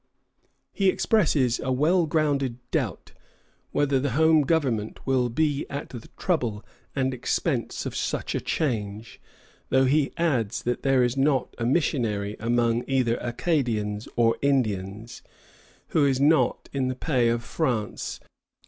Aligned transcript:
"He 0.73 0.89
expresses 0.89 1.59
a 1.59 1.71
well 1.71 2.07
grounded 2.07 2.57
doubt 2.71 3.11
whether 3.71 3.99
the 3.99 4.13
home 4.17 4.41
government 4.41 5.05
will 5.05 5.29
be 5.29 5.67
at 5.69 5.89
the 5.89 6.07
trouble 6.17 6.65
and 6.95 7.13
expense 7.13 7.85
of 7.85 7.95
such 7.95 8.33
a 8.33 8.41
change, 8.41 9.21
though 9.69 9.85
he 9.85 10.11
adds 10.17 10.63
that 10.63 10.81
there 10.81 11.03
is 11.03 11.15
not 11.17 11.53
a 11.59 11.67
missionary 11.67 12.35
among 12.39 12.83
either 12.87 13.17
Acadians 13.17 14.07
or 14.15 14.37
Indians 14.41 15.21
who 15.89 16.03
is 16.03 16.19
not 16.19 16.67
in 16.73 16.87
the 16.87 16.95
pay 16.95 17.29
of 17.29 17.43
France. 17.43 18.19